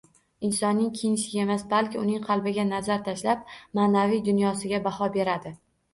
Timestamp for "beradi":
5.19-5.55